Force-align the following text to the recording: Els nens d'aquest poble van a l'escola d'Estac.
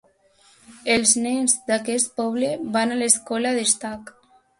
Els 0.93 1.11
nens 1.25 1.53
d'aquest 1.67 2.09
poble 2.21 2.49
van 2.77 2.95
a 2.95 2.97
l'escola 3.03 3.53
d'Estac. 3.59 4.11